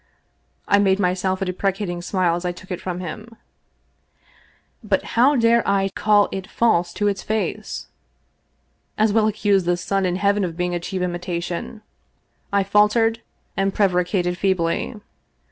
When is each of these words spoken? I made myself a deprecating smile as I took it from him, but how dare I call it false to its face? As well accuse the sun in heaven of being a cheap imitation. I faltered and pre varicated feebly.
I 0.67 0.79
made 0.79 0.97
myself 0.99 1.43
a 1.43 1.45
deprecating 1.45 2.01
smile 2.01 2.33
as 2.33 2.43
I 2.43 2.51
took 2.51 2.71
it 2.71 2.81
from 2.81 3.01
him, 3.01 3.35
but 4.83 5.03
how 5.13 5.35
dare 5.35 5.61
I 5.67 5.89
call 5.93 6.27
it 6.31 6.47
false 6.47 6.91
to 6.93 7.07
its 7.07 7.21
face? 7.21 7.85
As 8.97 9.13
well 9.13 9.27
accuse 9.27 9.65
the 9.65 9.77
sun 9.77 10.07
in 10.07 10.15
heaven 10.15 10.43
of 10.43 10.57
being 10.57 10.73
a 10.73 10.79
cheap 10.79 11.03
imitation. 11.03 11.83
I 12.51 12.63
faltered 12.63 13.21
and 13.55 13.75
pre 13.75 13.85
varicated 13.85 14.37
feebly. 14.39 14.95